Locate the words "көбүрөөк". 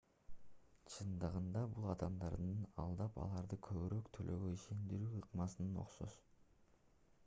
3.69-4.09